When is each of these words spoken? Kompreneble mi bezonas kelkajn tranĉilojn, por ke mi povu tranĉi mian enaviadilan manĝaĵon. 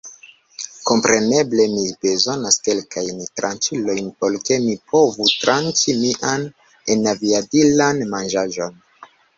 Kompreneble 0.91 1.65
mi 1.73 1.83
bezonas 2.05 2.57
kelkajn 2.69 3.21
tranĉilojn, 3.41 4.09
por 4.23 4.41
ke 4.49 4.61
mi 4.67 4.77
povu 4.95 5.31
tranĉi 5.45 5.97
mian 6.03 6.51
enaviadilan 6.97 8.05
manĝaĵon. 8.19 8.87